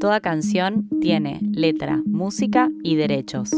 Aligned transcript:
Toda 0.00 0.20
canción 0.20 0.88
tiene 1.00 1.40
letra, 1.42 2.00
música 2.06 2.70
y 2.84 2.94
derechos. 2.94 3.50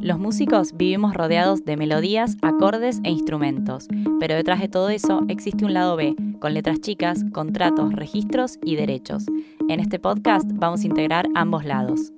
Los 0.00 0.18
músicos 0.18 0.76
vivimos 0.76 1.14
rodeados 1.14 1.64
de 1.64 1.76
melodías, 1.76 2.36
acordes 2.42 3.00
e 3.02 3.10
instrumentos, 3.10 3.88
pero 4.20 4.34
detrás 4.34 4.60
de 4.60 4.68
todo 4.68 4.88
eso 4.88 5.22
existe 5.28 5.64
un 5.64 5.74
lado 5.74 5.96
B, 5.96 6.14
con 6.40 6.54
letras 6.54 6.80
chicas, 6.80 7.24
contratos, 7.32 7.92
registros 7.92 8.58
y 8.64 8.76
derechos. 8.76 9.26
En 9.68 9.80
este 9.80 9.98
podcast 9.98 10.48
vamos 10.54 10.82
a 10.82 10.86
integrar 10.86 11.26
ambos 11.34 11.64
lados. 11.64 12.12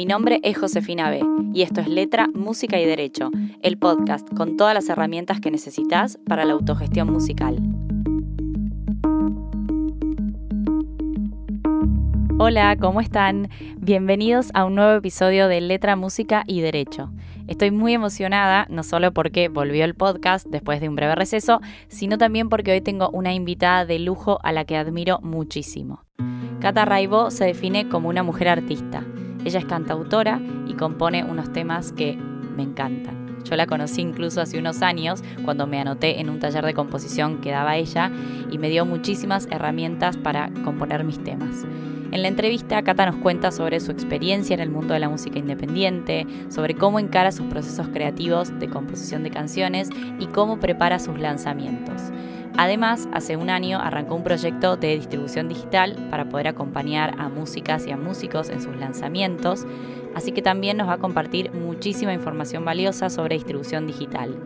Mi 0.00 0.06
nombre 0.06 0.40
es 0.42 0.56
Josefina 0.56 1.10
B 1.10 1.20
y 1.52 1.60
esto 1.60 1.82
es 1.82 1.86
Letra, 1.86 2.26
Música 2.32 2.80
y 2.80 2.86
Derecho, 2.86 3.30
el 3.60 3.76
podcast 3.76 4.26
con 4.34 4.56
todas 4.56 4.72
las 4.72 4.88
herramientas 4.88 5.42
que 5.42 5.50
necesitas 5.50 6.18
para 6.26 6.46
la 6.46 6.54
autogestión 6.54 7.12
musical. 7.12 7.58
Hola, 12.38 12.78
¿cómo 12.80 13.02
están? 13.02 13.50
Bienvenidos 13.76 14.48
a 14.54 14.64
un 14.64 14.76
nuevo 14.76 14.94
episodio 14.94 15.48
de 15.48 15.60
Letra, 15.60 15.96
Música 15.96 16.44
y 16.46 16.62
Derecho. 16.62 17.12
Estoy 17.46 17.70
muy 17.70 17.92
emocionada, 17.92 18.66
no 18.70 18.82
solo 18.84 19.12
porque 19.12 19.50
volvió 19.50 19.84
el 19.84 19.94
podcast 19.94 20.46
después 20.46 20.80
de 20.80 20.88
un 20.88 20.96
breve 20.96 21.14
receso, 21.14 21.60
sino 21.88 22.16
también 22.16 22.48
porque 22.48 22.72
hoy 22.72 22.80
tengo 22.80 23.10
una 23.10 23.34
invitada 23.34 23.84
de 23.84 23.98
lujo 23.98 24.38
a 24.44 24.52
la 24.52 24.64
que 24.64 24.78
admiro 24.78 25.20
muchísimo. 25.20 26.06
Cata 26.58 26.86
Raibo 26.86 27.30
se 27.30 27.44
define 27.44 27.90
como 27.90 28.08
una 28.08 28.22
mujer 28.22 28.48
artista. 28.48 29.04
Ella 29.44 29.58
es 29.58 29.64
cantautora 29.64 30.40
y 30.66 30.74
compone 30.74 31.24
unos 31.24 31.52
temas 31.52 31.92
que 31.92 32.16
me 32.56 32.62
encantan. 32.62 33.20
Yo 33.44 33.56
la 33.56 33.66
conocí 33.66 34.02
incluso 34.02 34.40
hace 34.40 34.58
unos 34.58 34.82
años 34.82 35.22
cuando 35.44 35.66
me 35.66 35.80
anoté 35.80 36.20
en 36.20 36.28
un 36.28 36.40
taller 36.40 36.64
de 36.64 36.74
composición 36.74 37.40
que 37.40 37.50
daba 37.50 37.76
ella 37.76 38.10
y 38.50 38.58
me 38.58 38.68
dio 38.68 38.84
muchísimas 38.84 39.48
herramientas 39.50 40.16
para 40.16 40.50
componer 40.64 41.04
mis 41.04 41.22
temas. 41.22 41.64
En 42.12 42.22
la 42.22 42.28
entrevista, 42.28 42.82
Cata 42.82 43.06
nos 43.06 43.16
cuenta 43.16 43.52
sobre 43.52 43.78
su 43.78 43.92
experiencia 43.92 44.54
en 44.54 44.60
el 44.60 44.68
mundo 44.68 44.94
de 44.94 45.00
la 45.00 45.08
música 45.08 45.38
independiente, 45.38 46.26
sobre 46.48 46.74
cómo 46.74 46.98
encara 46.98 47.30
sus 47.30 47.46
procesos 47.46 47.88
creativos 47.88 48.58
de 48.58 48.68
composición 48.68 49.22
de 49.22 49.30
canciones 49.30 49.90
y 50.18 50.26
cómo 50.26 50.58
prepara 50.58 50.98
sus 50.98 51.18
lanzamientos. 51.20 52.10
Además, 52.56 53.08
hace 53.12 53.36
un 53.36 53.48
año 53.48 53.78
arrancó 53.80 54.14
un 54.14 54.24
proyecto 54.24 54.76
de 54.76 54.96
distribución 54.96 55.48
digital 55.48 56.08
para 56.10 56.28
poder 56.28 56.48
acompañar 56.48 57.14
a 57.18 57.28
músicas 57.28 57.86
y 57.86 57.90
a 57.90 57.96
músicos 57.96 58.50
en 58.50 58.60
sus 58.60 58.76
lanzamientos, 58.76 59.66
así 60.14 60.32
que 60.32 60.42
también 60.42 60.76
nos 60.76 60.88
va 60.88 60.94
a 60.94 60.98
compartir 60.98 61.52
muchísima 61.52 62.12
información 62.12 62.64
valiosa 62.64 63.08
sobre 63.08 63.36
distribución 63.36 63.86
digital, 63.86 64.36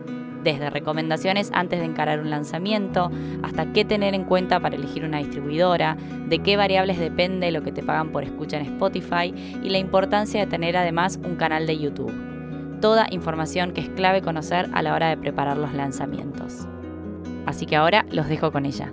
desde 0.43 0.69
recomendaciones 0.69 1.49
antes 1.53 1.79
de 1.79 1.85
encarar 1.85 2.19
un 2.19 2.29
lanzamiento, 2.29 3.11
hasta 3.43 3.73
qué 3.73 3.83
tener 3.83 4.13
en 4.13 4.23
cuenta 4.23 4.59
para 4.59 4.75
elegir 4.75 5.03
una 5.03 5.17
distribuidora, 5.17 5.97
de 6.27 6.39
qué 6.39 6.55
variables 6.55 6.99
depende 6.99 7.51
lo 7.51 7.63
que 7.63 7.71
te 7.71 7.83
pagan 7.83 8.11
por 8.11 8.23
escucha 8.23 8.57
en 8.57 8.65
Spotify 8.67 9.33
y 9.61 9.69
la 9.69 9.79
importancia 9.79 10.39
de 10.39 10.47
tener 10.47 10.77
además 10.77 11.19
un 11.25 11.35
canal 11.35 11.65
de 11.65 11.79
YouTube. 11.79 12.13
Toda 12.79 13.07
información 13.09 13.73
que 13.73 13.81
es 13.81 13.89
clave 13.89 14.21
conocer 14.21 14.69
a 14.73 14.83
la 14.83 14.93
hora 14.93 15.09
de 15.09 15.17
preparar 15.17 15.57
los 15.57 15.73
lanzamientos. 15.73 16.67
Así 17.45 17.65
que 17.65 17.75
ahora 17.75 18.05
los 18.11 18.27
dejo 18.27 18.51
con 18.51 18.65
ella. 18.65 18.91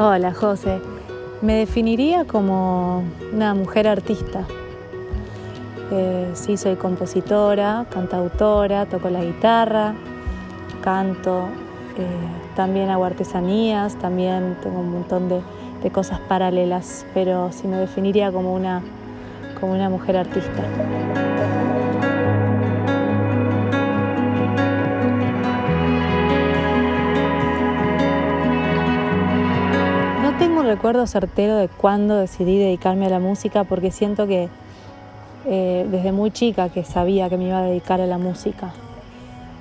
Hola 0.00 0.32
José, 0.32 0.80
me 1.42 1.54
definiría 1.54 2.24
como 2.24 3.04
una 3.32 3.54
mujer 3.54 3.86
artista. 3.86 4.44
Eh, 5.90 6.30
sí, 6.34 6.56
soy 6.56 6.76
compositora, 6.76 7.86
cantautora, 7.90 8.86
toco 8.86 9.08
la 9.08 9.24
guitarra, 9.24 9.94
canto, 10.82 11.48
eh, 11.96 12.54
también 12.54 12.90
hago 12.90 13.04
artesanías, 13.04 13.96
también 13.96 14.56
tengo 14.62 14.80
un 14.80 14.90
montón 14.92 15.28
de, 15.28 15.40
de, 15.82 15.90
cosas 15.90 16.18
paralelas, 16.20 17.06
pero 17.14 17.50
sí 17.52 17.66
me 17.68 17.78
definiría 17.78 18.30
como 18.32 18.52
una, 18.52 18.82
como 19.60 19.72
una 19.72 19.88
mujer 19.88 20.16
artista. 20.16 20.62
Recuerdo 30.68 31.06
certero 31.06 31.56
de 31.56 31.68
cuándo 31.68 32.16
decidí 32.16 32.58
dedicarme 32.58 33.06
a 33.06 33.08
la 33.08 33.20
música 33.20 33.64
porque 33.64 33.90
siento 33.90 34.26
que 34.26 34.50
eh, 35.46 35.86
desde 35.90 36.12
muy 36.12 36.30
chica 36.30 36.68
que 36.68 36.84
sabía 36.84 37.30
que 37.30 37.38
me 37.38 37.48
iba 37.48 37.60
a 37.60 37.62
dedicar 37.62 38.02
a 38.02 38.06
la 38.06 38.18
música. 38.18 38.74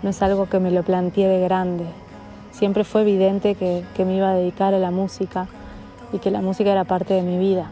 No 0.04 0.10
es 0.10 0.22
algo 0.22 0.48
que 0.50 0.60
me 0.60 0.70
lo 0.70 0.84
planteé 0.84 1.30
de 1.30 1.40
grande. 1.40 1.86
Siempre 2.52 2.84
fue 2.84 3.02
evidente 3.02 3.56
que, 3.56 3.86
que 3.96 4.04
me 4.04 4.18
iba 4.18 4.32
a 4.32 4.34
dedicar 4.34 4.74
a 4.74 4.80
la 4.80 4.92
música 4.92 5.48
y 6.12 6.20
que 6.20 6.30
la 6.30 6.42
música 6.42 6.72
era 6.72 6.84
parte 6.84 7.14
de 7.14 7.22
mi 7.22 7.38
vida. 7.38 7.72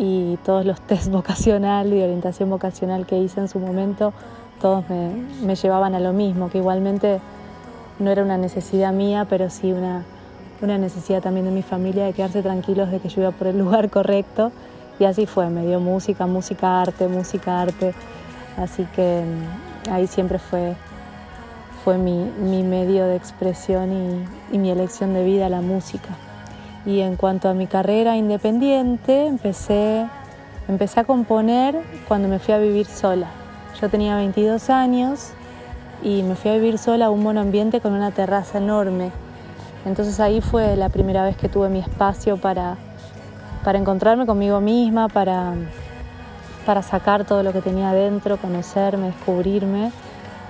Y 0.00 0.36
todos 0.44 0.66
los 0.66 0.80
test 0.88 1.12
vocacional 1.12 1.92
y 1.92 2.02
orientación 2.02 2.50
vocacional 2.50 3.06
que 3.06 3.18
hice 3.18 3.38
en 3.38 3.46
su 3.46 3.60
momento, 3.60 4.12
todos 4.60 4.84
me, 4.90 5.12
me 5.46 5.54
llevaban 5.54 5.94
a 5.94 6.00
lo 6.00 6.12
mismo, 6.12 6.50
que 6.50 6.58
igualmente 6.58 7.20
no 8.00 8.10
era 8.10 8.24
una 8.24 8.36
necesidad 8.36 8.92
mía, 8.92 9.28
pero 9.30 9.48
sí 9.48 9.72
una, 9.72 10.04
una 10.62 10.78
necesidad 10.78 11.20
también 11.20 11.46
de 11.46 11.52
mi 11.52 11.62
familia 11.62 12.04
de 12.04 12.12
quedarse 12.12 12.42
tranquilos 12.42 12.90
de 12.90 13.00
que 13.00 13.08
yo 13.08 13.22
iba 13.22 13.30
por 13.32 13.48
el 13.48 13.58
lugar 13.58 13.90
correcto 13.90 14.52
y 14.98 15.04
así 15.04 15.26
fue, 15.26 15.48
me 15.50 15.66
dio 15.66 15.80
música, 15.80 16.26
música, 16.26 16.80
arte, 16.80 17.08
música, 17.08 17.60
arte, 17.60 17.94
así 18.56 18.86
que 18.94 19.24
mm, 19.24 19.90
ahí 19.90 20.06
siempre 20.06 20.38
fue, 20.38 20.74
fue 21.82 21.98
mi, 21.98 22.30
mi 22.38 22.62
medio 22.62 23.06
de 23.06 23.16
expresión 23.16 24.26
y, 24.52 24.58
mi 24.58 24.70
elección 24.70 25.14
de 25.14 25.24
vida, 25.24 25.48
la 25.48 25.60
música. 25.60 26.10
Y 26.84 27.00
en 27.00 27.16
cuanto 27.16 27.48
a 27.48 27.54
mi 27.54 27.66
carrera 27.66 28.16
independiente, 28.16 29.26
empecé, 29.26 30.06
empecé 30.68 31.00
a 31.00 31.04
componer 31.04 31.80
cuando 32.06 32.28
me 32.28 32.38
fui 32.38 32.54
a 32.54 32.58
vivir 32.58 32.86
sola. 32.86 33.28
Yo 33.80 33.88
tenía 33.88 34.14
22 34.16 34.70
años 34.70 35.30
y 36.02 36.22
me 36.22 36.36
fui 36.36 36.50
a 36.50 36.54
vivir 36.54 36.78
sola 36.78 37.06
a 37.06 37.10
un 37.10 37.22
monoambiente 37.22 37.80
con 37.80 37.92
una 37.92 38.10
terraza 38.10 38.58
enorme 38.58 39.10
entonces 39.84 40.20
ahí 40.20 40.40
fue 40.40 40.76
la 40.76 40.88
primera 40.88 41.24
vez 41.24 41.36
que 41.36 41.48
tuve 41.48 41.68
mi 41.68 41.80
espacio 41.80 42.36
para, 42.36 42.76
para 43.64 43.78
encontrarme 43.78 44.26
conmigo 44.26 44.60
misma, 44.60 45.08
para, 45.08 45.54
para 46.64 46.82
sacar 46.82 47.24
todo 47.24 47.42
lo 47.42 47.52
que 47.52 47.60
tenía 47.60 47.90
adentro, 47.90 48.36
conocerme, 48.36 49.06
descubrirme. 49.06 49.90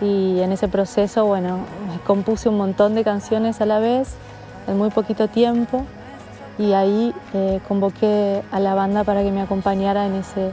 Y 0.02 0.40
en 0.40 0.52
ese 0.52 0.68
proceso, 0.68 1.24
bueno, 1.24 1.60
compuse 2.06 2.48
un 2.48 2.58
montón 2.58 2.94
de 2.94 3.04
canciones 3.04 3.60
a 3.60 3.66
la 3.66 3.78
vez, 3.78 4.16
en 4.66 4.76
muy 4.76 4.90
poquito 4.90 5.28
tiempo. 5.28 5.84
Y 6.58 6.74
ahí 6.74 7.14
eh, 7.32 7.60
convoqué 7.66 8.42
a 8.52 8.60
la 8.60 8.74
banda 8.74 9.04
para 9.04 9.22
que 9.22 9.32
me 9.32 9.40
acompañara 9.40 10.06
en, 10.06 10.16
ese, 10.16 10.50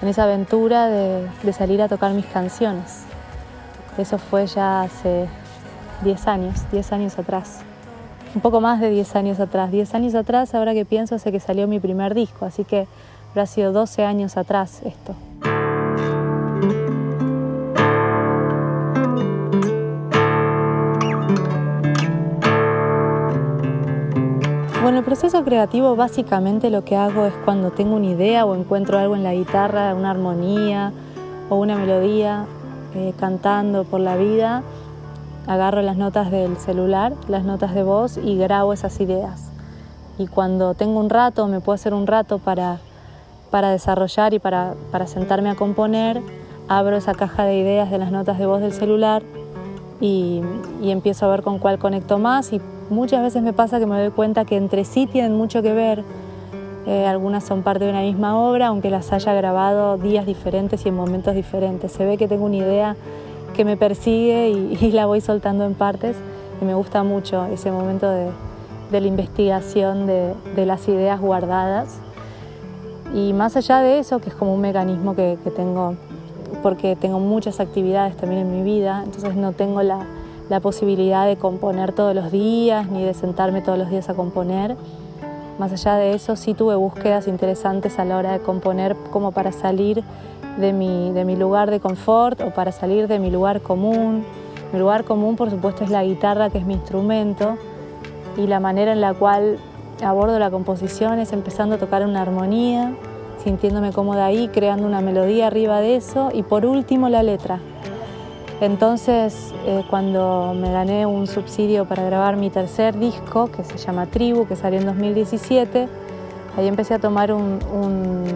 en 0.00 0.08
esa 0.08 0.24
aventura 0.24 0.86
de, 0.86 1.26
de 1.42 1.52
salir 1.52 1.82
a 1.82 1.88
tocar 1.88 2.12
mis 2.12 2.26
canciones. 2.26 3.04
Eso 3.98 4.18
fue 4.18 4.46
ya 4.46 4.82
hace 4.82 5.26
10 6.04 6.28
años, 6.28 6.70
10 6.70 6.92
años 6.92 7.18
atrás 7.18 7.64
un 8.34 8.40
poco 8.40 8.60
más 8.60 8.80
de 8.80 8.90
10 8.90 9.16
años 9.16 9.40
atrás. 9.40 9.70
10 9.70 9.94
años 9.94 10.14
atrás, 10.14 10.54
ahora 10.54 10.74
que 10.74 10.84
pienso, 10.84 11.14
hace 11.14 11.32
que 11.32 11.40
salió 11.40 11.66
mi 11.66 11.80
primer 11.80 12.14
disco, 12.14 12.44
así 12.44 12.64
que 12.64 12.86
habrá 13.30 13.46
sido 13.46 13.72
12 13.72 14.04
años 14.04 14.36
atrás 14.36 14.82
esto. 14.84 15.14
Bueno, 24.82 24.98
el 24.98 25.04
proceso 25.04 25.44
creativo 25.44 25.94
básicamente 25.94 26.70
lo 26.70 26.84
que 26.84 26.96
hago 26.96 27.26
es 27.26 27.34
cuando 27.44 27.70
tengo 27.70 27.96
una 27.96 28.06
idea 28.06 28.44
o 28.44 28.56
encuentro 28.56 28.98
algo 28.98 29.14
en 29.14 29.22
la 29.22 29.34
guitarra, 29.34 29.94
una 29.94 30.10
armonía 30.10 30.92
o 31.48 31.56
una 31.56 31.76
melodía, 31.76 32.46
eh, 32.94 33.12
cantando 33.18 33.84
por 33.84 34.00
la 34.00 34.16
vida, 34.16 34.62
agarro 35.50 35.82
las 35.82 35.96
notas 35.96 36.30
del 36.30 36.56
celular, 36.58 37.12
las 37.26 37.42
notas 37.42 37.74
de 37.74 37.82
voz 37.82 38.16
y 38.16 38.38
grabo 38.38 38.72
esas 38.72 39.00
ideas. 39.00 39.50
Y 40.16 40.28
cuando 40.28 40.74
tengo 40.74 41.00
un 41.00 41.10
rato, 41.10 41.48
me 41.48 41.58
puedo 41.58 41.74
hacer 41.74 41.92
un 41.92 42.06
rato 42.06 42.38
para, 42.38 42.78
para 43.50 43.70
desarrollar 43.70 44.32
y 44.32 44.38
para, 44.38 44.74
para 44.92 45.08
sentarme 45.08 45.50
a 45.50 45.56
componer, 45.56 46.22
abro 46.68 46.96
esa 46.96 47.14
caja 47.14 47.42
de 47.42 47.58
ideas 47.58 47.90
de 47.90 47.98
las 47.98 48.12
notas 48.12 48.38
de 48.38 48.46
voz 48.46 48.60
del 48.60 48.72
celular 48.72 49.24
y, 50.00 50.40
y, 50.80 50.92
empiezo 50.92 51.26
a 51.26 51.30
ver 51.30 51.42
con 51.42 51.58
cuál 51.58 51.80
conecto 51.80 52.20
más 52.20 52.52
y 52.52 52.60
muchas 52.88 53.20
veces 53.20 53.42
me 53.42 53.52
pasa 53.52 53.80
que 53.80 53.86
me 53.86 54.00
doy 54.00 54.12
cuenta 54.12 54.44
que 54.44 54.56
entre 54.56 54.84
sí 54.84 55.08
tienen 55.08 55.34
mucho 55.34 55.62
que 55.62 55.72
ver. 55.72 56.04
Eh, 56.86 57.06
algunas 57.06 57.42
son 57.42 57.62
parte 57.62 57.86
de 57.86 57.90
una 57.90 58.02
misma 58.02 58.38
obra, 58.38 58.68
aunque 58.68 58.88
las 58.88 59.12
haya 59.12 59.34
grabado 59.34 59.98
días 59.98 60.26
diferentes 60.26 60.86
y 60.86 60.90
en 60.90 60.94
momentos 60.94 61.34
diferentes. 61.34 61.90
Se 61.90 62.06
ve 62.06 62.16
que 62.16 62.28
tengo 62.28 62.44
una 62.44 62.56
idea 62.56 62.96
que 63.60 63.66
me 63.66 63.76
persigue 63.76 64.48
y, 64.80 64.90
la 64.92 65.04
voy 65.04 65.20
soltando 65.20 65.66
en 65.66 65.74
partes 65.74 66.16
y 66.62 66.64
me 66.64 66.72
gusta 66.72 67.02
mucho 67.02 67.44
ese 67.44 67.70
momento 67.70 68.08
de, 68.08 68.30
la 68.90 69.06
investigación 69.06 70.06
de, 70.06 70.34
las 70.64 70.88
ideas 70.88 71.20
guardadas. 71.20 71.98
Y 73.14 73.34
más 73.34 73.56
allá 73.56 73.80
de 73.80 73.98
eso, 73.98 74.18
que 74.18 74.30
es 74.30 74.34
como 74.34 74.54
un 74.54 74.62
mecanismo 74.62 75.14
que 75.14 75.36
tengo 75.54 75.94
porque 76.62 76.96
tengo 76.96 77.18
muchas 77.20 77.60
actividades 77.60 78.16
también 78.16 78.42
en 78.42 78.56
mi 78.56 78.62
vida, 78.62 79.02
entonces 79.04 79.34
no 79.36 79.52
tengo 79.52 79.82
la, 79.82 80.06
posibilidad 80.62 81.26
de 81.26 81.36
componer 81.36 81.92
todos 81.92 82.12
los 82.14 82.32
días 82.32 82.88
ni 82.88 83.04
de 83.04 83.14
sentarme 83.14 83.60
todos 83.60 83.78
los 83.78 83.90
días 83.90 84.08
a 84.08 84.14
componer. 84.14 84.76
Más 85.60 85.72
allá 85.72 85.96
de 85.96 86.14
eso, 86.14 86.36
sí 86.36 86.54
tuve 86.54 86.74
búsquedas 86.74 87.28
interesantes 87.28 87.98
a 87.98 88.06
la 88.06 88.16
hora 88.16 88.32
de 88.32 88.38
componer 88.38 88.96
como 89.10 89.30
para 89.30 89.52
salir 89.52 90.02
de 90.56 90.72
mi, 90.72 91.12
de 91.12 91.26
mi 91.26 91.36
lugar 91.36 91.70
de 91.70 91.80
confort 91.80 92.40
o 92.40 92.48
para 92.48 92.72
salir 92.72 93.08
de 93.08 93.18
mi 93.18 93.30
lugar 93.30 93.60
común. 93.60 94.24
Mi 94.72 94.78
lugar 94.78 95.04
común, 95.04 95.36
por 95.36 95.50
supuesto, 95.50 95.84
es 95.84 95.90
la 95.90 96.02
guitarra, 96.02 96.48
que 96.48 96.56
es 96.56 96.64
mi 96.64 96.72
instrumento, 96.72 97.58
y 98.38 98.46
la 98.46 98.58
manera 98.58 98.92
en 98.92 99.02
la 99.02 99.12
cual 99.12 99.58
abordo 100.02 100.38
la 100.38 100.50
composición 100.50 101.18
es 101.18 101.34
empezando 101.34 101.74
a 101.74 101.78
tocar 101.78 102.06
una 102.06 102.22
armonía, 102.22 102.94
sintiéndome 103.44 103.92
cómoda 103.92 104.24
ahí, 104.24 104.48
creando 104.48 104.86
una 104.86 105.02
melodía 105.02 105.48
arriba 105.48 105.82
de 105.82 105.96
eso 105.96 106.30
y 106.32 106.42
por 106.42 106.64
último 106.64 107.10
la 107.10 107.22
letra. 107.22 107.60
Entonces, 108.60 109.54
eh, 109.64 109.84
cuando 109.88 110.52
me 110.54 110.70
gané 110.70 111.06
un 111.06 111.26
subsidio 111.26 111.86
para 111.86 112.04
grabar 112.04 112.36
mi 112.36 112.50
tercer 112.50 112.98
disco, 112.98 113.50
que 113.50 113.64
se 113.64 113.78
llama 113.78 114.06
Tribu, 114.06 114.46
que 114.46 114.54
salió 114.54 114.78
en 114.78 114.86
2017, 114.86 115.88
ahí 116.58 116.68
empecé 116.68 116.92
a 116.94 116.98
tomar 116.98 117.32
un, 117.32 117.58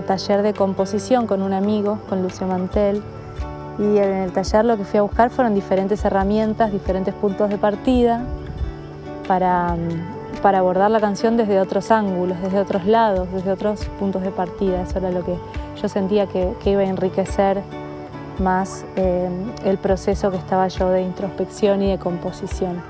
taller 0.06 0.42
de 0.42 0.54
composición 0.54 1.26
con 1.26 1.42
un 1.42 1.52
amigo, 1.52 1.98
con 2.08 2.22
Lucio 2.22 2.46
Mantel, 2.46 3.02
y 3.78 3.98
en 3.98 4.14
el 4.14 4.32
taller 4.32 4.64
lo 4.64 4.76
que 4.78 4.84
fui 4.84 4.98
a 4.98 5.02
buscar 5.02 5.30
fueron 5.30 5.54
diferentes 5.54 6.04
herramientas, 6.04 6.72
diferentes 6.72 7.12
puntos 7.12 7.50
de 7.50 7.58
partida 7.58 8.22
para, 9.26 9.76
para 10.40 10.60
abordar 10.60 10.90
la 10.90 11.00
canción 11.00 11.36
desde 11.36 11.60
otros 11.60 11.90
ángulos, 11.90 12.40
desde 12.40 12.60
otros 12.60 12.86
lados, 12.86 13.28
desde 13.32 13.50
otros 13.50 13.84
puntos 13.98 14.22
de 14.22 14.30
partida. 14.30 14.82
Eso 14.82 14.98
era 14.98 15.10
lo 15.10 15.24
que 15.24 15.36
yo 15.80 15.88
sentía 15.88 16.26
que, 16.26 16.54
iba 16.64 16.80
a 16.82 16.84
enriquecer 16.84 17.62
más 18.40 18.84
eh, 18.96 19.28
el 19.64 19.78
proceso 19.78 20.30
que 20.30 20.36
estaba 20.36 20.68
yo 20.68 20.90
de 20.90 21.02
introspección 21.02 21.82
y 21.82 21.90
de 21.90 21.98
composición. 21.98 22.82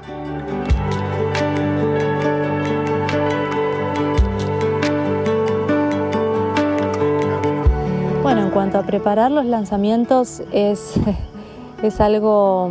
Bueno, 8.23 8.43
en 8.43 8.51
cuanto 8.51 8.79
a 8.79 8.83
preparar 8.83 9.31
los 9.31 9.45
lanzamientos 9.45 10.43
es, 10.53 10.95
es, 11.83 12.01
algo, 12.01 12.71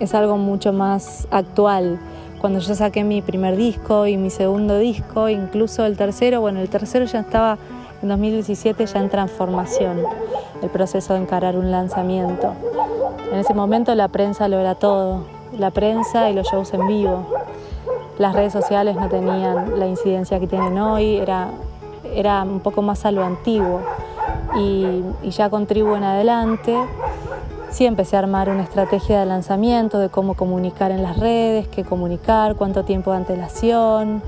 es 0.00 0.14
algo 0.14 0.36
mucho 0.36 0.72
más 0.72 1.28
actual 1.30 1.98
cuando 2.42 2.58
yo 2.58 2.74
saqué 2.74 3.04
mi 3.04 3.22
primer 3.22 3.56
disco 3.56 4.08
y 4.08 4.16
mi 4.16 4.28
segundo 4.28 4.76
disco, 4.78 5.28
incluso 5.28 5.86
el 5.86 5.96
tercero, 5.96 6.40
bueno, 6.40 6.58
el 6.58 6.68
tercero 6.68 7.04
ya 7.04 7.20
estaba 7.20 7.56
en 8.02 8.08
2017 8.08 8.84
ya 8.84 8.98
en 8.98 9.08
transformación, 9.08 9.98
el 10.62 10.70
proceso 10.70 11.14
de 11.14 11.20
encarar 11.20 11.56
un 11.56 11.70
lanzamiento. 11.70 12.54
En 13.30 13.38
ese 13.38 13.54
momento 13.54 13.94
la 13.94 14.08
prensa 14.08 14.48
lo 14.48 14.58
era 14.58 14.74
todo, 14.74 15.24
la 15.58 15.70
prensa 15.70 16.30
y 16.30 16.34
los 16.34 16.46
shows 16.46 16.72
en 16.74 16.86
vivo. 16.86 17.26
Las 18.18 18.34
redes 18.34 18.52
sociales 18.52 18.96
no 18.96 19.08
tenían 19.08 19.78
la 19.78 19.86
incidencia 19.86 20.38
que 20.38 20.46
tienen 20.46 20.78
hoy, 20.78 21.16
era, 21.16 21.48
era 22.14 22.42
un 22.42 22.60
poco 22.60 22.82
más 22.82 23.04
a 23.04 23.10
lo 23.10 23.24
antiguo. 23.24 23.80
Y, 24.54 25.02
ya 25.30 25.48
con 25.48 25.66
Tribu 25.66 25.94
en 25.94 26.04
adelante 26.04 26.76
Sí, 27.72 27.86
empecé 27.86 28.16
a 28.16 28.18
armar 28.18 28.50
una 28.50 28.64
estrategia 28.64 29.20
de 29.20 29.24
lanzamiento, 29.24 29.98
de 29.98 30.10
cómo 30.10 30.34
comunicar 30.34 30.90
en 30.90 31.02
las 31.02 31.18
redes, 31.18 31.66
qué 31.68 31.84
comunicar, 31.84 32.54
cuánto 32.54 32.84
tiempo 32.84 33.12
de 33.12 33.16
antelación, 33.16 34.22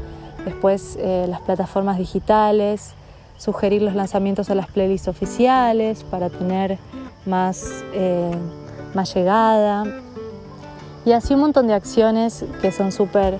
después 0.47 0.97
eh, 0.99 1.27
las 1.29 1.43
plataformas 1.43 1.99
digitales, 1.99 2.95
sugerir 3.37 3.83
los 3.83 3.95
lanzamientos 3.95 4.51
a 4.51 4.55
las 4.55 4.67
playlists 4.69 5.09
oficiales 5.09 6.05
para 6.05 6.31
tener 6.31 6.79
más, 7.27 7.85
eh, 7.93 8.31
más 8.95 9.15
llegada. 9.15 9.85
Y 11.05 11.13
así 11.13 11.35
un 11.35 11.41
montón 11.41 11.67
de 11.67 11.75
acciones 11.75 12.45
que 12.63 12.73
son 12.73 12.93
súper 12.93 13.39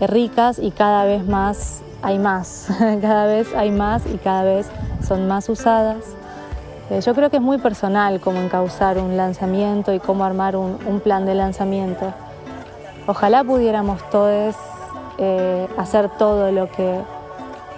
ricas 0.00 0.58
y 0.58 0.70
cada 0.70 1.04
vez 1.04 1.26
más 1.26 1.82
hay 2.02 2.18
más, 2.18 2.68
cada 3.00 3.26
vez 3.26 3.54
hay 3.54 3.70
más 3.70 4.06
y 4.06 4.18
cada 4.18 4.44
vez 4.44 4.68
son 5.06 5.28
más 5.28 5.48
usadas. 5.48 6.04
Eh, 6.90 7.00
yo 7.02 7.14
creo 7.14 7.28
que 7.30 7.36
es 7.36 7.42
muy 7.42 7.58
personal 7.58 8.20
cómo 8.20 8.40
encauzar 8.40 8.98
un 8.98 9.16
lanzamiento 9.16 9.92
y 9.92 10.00
cómo 10.00 10.24
armar 10.24 10.56
un, 10.56 11.00
plan 11.00 11.26
de 11.26 11.34
lanzamiento. 11.34 12.14
Ojalá 13.06 13.44
pudiéramos 13.44 14.00
todos 14.10 14.54
eh, 15.18 15.68
hacer 15.76 16.08
todo 16.10 16.50
lo 16.50 16.70
que, 16.70 17.00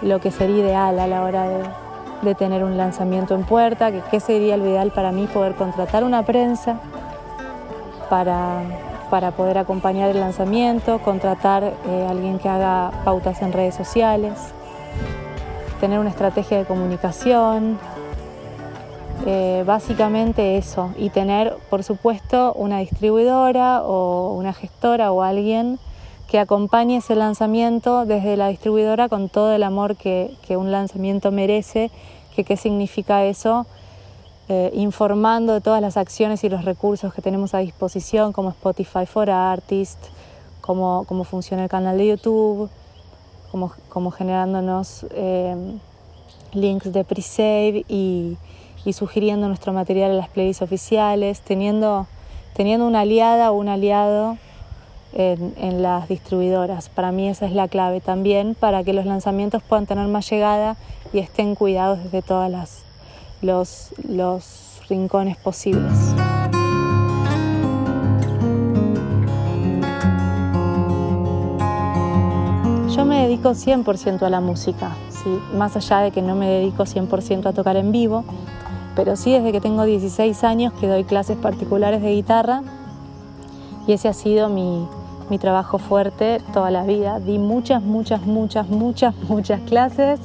lo 0.03 0.21
que 0.21 0.31
sería 0.31 0.59
ideal 0.59 0.99
a 0.99 1.07
la 1.07 1.23
hora 1.23 1.47
de, 2.23 2.35
tener 2.35 2.65
un 2.65 2.77
lanzamiento 2.77 3.35
en 3.35 3.45
puerta, 3.45 3.91
que 4.11 4.21
sería 4.21 4.57
lo 4.57 4.67
ideal 4.67 4.93
para 4.93 5.11
mí 5.11 5.27
poder 5.27 5.55
contratar 5.55 6.05
una 6.05 6.23
prensa 6.23 6.79
para, 8.11 8.63
poder 9.37 9.57
acompañar 9.57 10.11
el 10.11 10.21
lanzamiento, 10.21 10.99
contratar 10.99 11.65
eh, 11.65 12.07
alguien 12.09 12.39
que 12.39 12.49
haga 12.49 12.91
pautas 13.05 13.41
en 13.41 13.53
redes 13.53 13.75
sociales, 13.75 14.35
tener 15.81 15.99
una 15.99 16.11
estrategia 16.11 16.59
de 16.59 16.67
comunicación, 16.67 17.79
eh, 19.27 19.65
básicamente 19.67 20.59
eso, 20.59 20.93
y 20.99 21.11
tener, 21.11 21.57
por 21.71 21.83
supuesto, 21.85 22.53
una 22.55 22.79
distribuidora 22.79 23.83
o 23.83 24.35
una 24.35 24.53
gestora 24.53 25.13
o 25.13 25.23
alguien 25.23 25.79
que 26.31 26.39
acompañe 26.39 26.99
ese 26.99 27.17
lanzamiento 27.17 28.07
desde 28.07 28.37
la 28.37 28.49
distribuidora 28.49 29.09
con 29.09 29.29
todo 29.29 29.53
el 29.53 29.65
amor 29.65 29.97
que, 29.97 30.37
un 30.51 30.71
lanzamiento 30.71 31.33
merece, 31.33 31.91
que 32.35 32.45
qué 32.45 32.57
significa 32.57 33.25
eso, 33.25 33.67
eh, 34.49 34.71
informando 34.75 35.53
de 35.55 35.61
todas 35.61 35.83
las 35.83 35.97
acciones 35.97 36.45
y 36.45 36.49
los 36.49 36.65
recursos 36.65 37.13
que 37.13 37.21
tenemos 37.21 37.53
a 37.55 37.59
disposición, 37.59 38.33
como 38.33 38.51
Spotify 38.51 39.07
for 39.07 39.29
Artists, 39.29 40.09
cómo, 40.61 41.05
cómo 41.09 41.25
funciona 41.25 41.65
el 41.65 41.69
canal 41.69 41.99
de 41.99 42.07
YouTube, 42.07 42.71
como, 43.51 44.11
generándonos 44.13 45.07
eh, 45.11 45.57
links 46.53 46.93
de 46.93 47.05
pre-save 47.05 47.85
y 47.89 48.37
y 48.85 48.93
sugiriendo 48.93 49.47
nuestro 49.49 49.73
material 49.73 50.13
a 50.13 50.15
las 50.15 50.29
playlists 50.29 50.63
oficiales, 50.63 51.41
teniendo, 51.43 52.07
teniendo 52.55 52.87
una 52.87 53.01
aliada 53.01 53.51
o 53.51 53.55
un 53.55 53.69
aliado 53.69 54.39
en, 55.13 55.83
las 55.83 56.09
distribuidoras. 56.09 56.89
Para 56.89 57.13
mí 57.13 57.29
esa 57.29 57.47
es 57.47 57.53
la 57.53 57.69
clave 57.69 58.01
también 58.01 58.55
para 58.55 58.85
que 58.85 58.93
los 58.93 59.07
lanzamientos 59.07 59.63
puedan 59.63 59.87
tener 59.87 60.07
más 60.09 60.29
llegada 60.31 60.77
y 61.13 61.19
estén 61.19 61.55
cuidados 61.55 62.03
desde 62.05 62.23
todos 62.23 62.51
los, 63.43 63.93
los 64.09 64.81
rincones 64.89 65.37
posibles. 65.37 65.93
Yo 72.95 73.05
me 73.05 73.23
dedico 73.23 73.51
100% 73.51 74.23
a 74.23 74.31
la 74.31 74.41
música, 74.41 74.95
¿sí? 75.11 75.31
más 75.57 75.77
allá 75.77 76.01
de 76.01 76.11
que 76.11 76.23
no 76.23 76.35
me 76.35 76.49
dedico 76.49 76.85
100% 76.85 77.47
a 77.47 77.53
tocar 77.53 77.77
en 77.77 77.93
vivo, 77.93 78.25
pero 78.95 79.17
sí 79.17 79.33
desde 79.33 79.53
que 79.53 79.61
tengo 79.61 79.85
16 79.85 80.45
años 80.45 80.73
que 80.75 80.87
doy 80.87 81.05
clases 81.05 81.37
particulares 81.39 82.03
de 82.03 82.13
guitarra 82.13 82.63
y 83.87 83.93
ese 83.93 84.09
ha 84.09 84.13
sido 84.13 84.49
mi, 84.49 84.87
trabajo 85.39 85.79
fuerte 85.79 86.41
toda 86.53 86.71
la 86.71 86.85
vida. 86.85 87.21
Di 87.21 87.39
muchas, 87.39 87.83
muchas, 87.83 88.23
muchas, 88.23 88.69
muchas, 88.69 89.15
muchas 89.29 89.61
clases, 89.63 90.21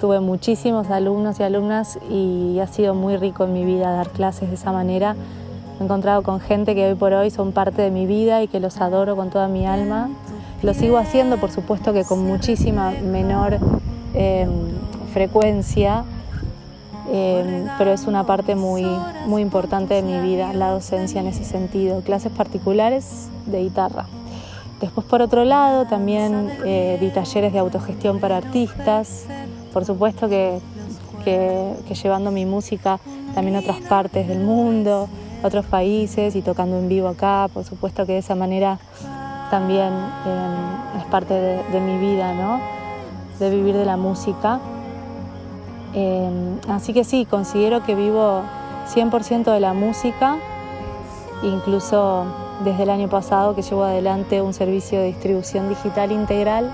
tuve 0.00 0.20
muchísimos 0.20 0.90
alumnos 0.90 1.40
y 1.40 1.42
alumnas 1.42 1.98
y 2.10 2.58
ha 2.60 2.66
sido 2.66 2.94
muy 2.94 3.16
rico 3.16 3.44
en 3.44 3.52
mi 3.52 3.64
vida 3.64 3.90
dar 3.92 4.08
clases 4.10 4.48
de 4.48 4.54
esa 4.54 4.72
manera. 4.72 5.14
Me 5.14 5.80
he 5.80 5.84
encontrado 5.84 6.22
con 6.22 6.40
gente 6.40 6.74
que 6.74 6.88
hoy 6.88 6.94
por 6.94 7.12
hoy 7.12 7.30
son 7.30 7.52
parte 7.52 7.82
de 7.82 7.90
mi 7.90 8.06
vida 8.06 8.42
y 8.42 8.48
que 8.48 8.60
los 8.60 8.80
adoro 8.80 9.16
con 9.16 9.30
toda 9.30 9.48
mi 9.48 9.66
alma. 9.66 10.08
Lo 10.62 10.72
sigo 10.74 10.98
haciendo, 10.98 11.36
por 11.38 11.50
supuesto 11.50 11.92
que 11.92 12.04
con 12.04 12.24
muchísima 12.24 12.92
menor 13.02 13.58
eh, 14.14 14.48
frecuencia, 15.12 16.04
Em, 17.10 17.68
pero 17.76 17.92
es 17.92 18.06
una 18.06 18.24
parte 18.24 18.54
muy, 18.54 18.86
muy 19.26 19.42
importante 19.42 19.94
de 19.94 20.02
mi 20.02 20.18
vida, 20.20 20.52
la 20.54 20.70
docencia 20.70 21.20
en 21.20 21.26
ese 21.26 21.44
sentido, 21.44 22.00
clases 22.00 22.32
particulares 22.32 23.28
de 23.46 23.62
guitarra. 23.62 24.06
Después, 24.80 25.06
por 25.06 25.22
otro 25.22 25.44
lado, 25.44 25.86
también 25.86 26.50
eh, 26.64 26.98
di 27.00 27.10
talleres 27.10 27.52
de 27.52 27.58
autogestión 27.58 28.20
para 28.20 28.36
artistas, 28.36 29.26
por 29.72 29.84
supuesto 29.84 30.28
que, 30.28 30.60
que, 31.24 31.94
llevando 31.94 32.30
mi 32.30 32.44
música 32.44 33.00
también 33.34 33.56
a 33.56 33.60
otras 33.60 33.80
partes 33.80 34.28
del 34.28 34.40
mundo, 34.40 35.08
otros 35.42 35.64
países 35.66 36.36
y 36.36 36.42
tocando 36.42 36.78
en 36.78 36.88
vivo 36.88 37.08
acá, 37.08 37.48
por 37.52 37.64
supuesto 37.64 38.06
que 38.06 38.12
de 38.12 38.18
esa 38.18 38.34
manera 38.34 38.78
también 39.50 39.92
em, 40.26 41.00
es 41.00 41.06
parte 41.10 41.34
de, 41.34 41.80
mi 41.80 41.98
vida, 41.98 42.32
¿no? 42.34 42.60
De 43.38 43.50
vivir 43.50 43.74
de 43.76 43.84
la 43.84 43.96
música. 43.96 44.60
Em, 45.94 46.58
así 46.68 46.92
que 46.92 47.04
sí, 47.04 47.24
considero 47.24 47.82
que 47.84 47.94
vivo 47.94 48.42
100% 48.94 49.52
de 49.52 49.60
la 49.60 49.72
música, 49.72 50.36
incluso 51.42 52.26
desde 52.62 52.84
el 52.84 52.90
año 52.90 53.08
pasado 53.08 53.54
que 53.54 53.62
llevo 53.62 53.84
adelante 53.84 54.40
un 54.40 54.54
servicio 54.54 55.00
de 55.00 55.06
distribución 55.06 55.68
digital 55.68 56.12
integral 56.12 56.70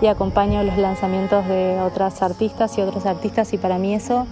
y 0.00 0.06
acompaño 0.06 0.62
los 0.62 0.76
lanzamientos 0.76 1.46
de 1.46 1.80
otras 1.80 2.22
artistas 2.22 2.76
y 2.76 2.82
otros 2.82 3.06
artistas 3.06 3.52
y 3.52 3.58
para 3.58 3.78
mí 3.78 3.94
eso 3.94 4.26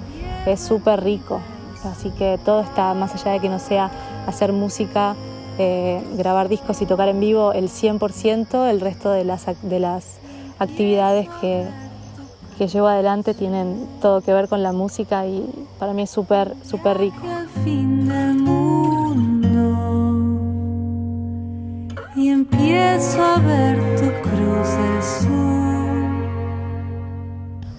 es 0.46 0.61
súper 0.61 1.02
rico. 1.02 1.40
Así 1.84 2.11
que 2.11 2.38
todo 2.44 2.61
está 2.61 2.92
más 2.94 3.14
allá 3.14 3.32
de 3.32 3.40
que 3.40 3.49
no 3.49 3.58
sea 3.58 3.90
hacer 4.26 4.52
música, 4.52 5.16
eh, 5.58 6.02
grabar 6.16 6.49
discos 6.49 6.80
y 6.82 6.87
tocar 6.87 7.08
en 7.08 7.20
vivo 7.20 7.52
el 7.52 7.68
100%, 7.68 8.70
el 8.70 8.80
resto 8.80 9.11
de 9.11 9.25
las, 9.25 9.46
de 9.62 9.80
las 9.80 10.18
actividades 10.58 11.28
que, 11.40 11.66
que 12.58 12.68
llevo 12.68 12.87
adelante 12.87 13.34
tienen 13.34 13.88
todo 14.00 14.20
que 14.20 14.32
ver 14.32 14.49
con 14.49 14.62
la 14.62 14.72
música 14.72 15.26
y 15.26 15.49
para 15.78 15.92
mí 15.92 16.02
es 16.02 16.11
súper, 16.11 16.54
súper 16.64 16.99
rico. 16.99 17.18
Empiezo 22.62 23.23
a 23.23 23.38
ver 23.38 23.76
tu 23.97 24.07
cruz. 24.23 25.28